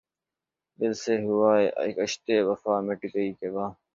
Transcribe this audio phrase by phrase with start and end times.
[0.79, 3.71] دل سے ہواے کشتِ وفا مٹ گئی کہ واں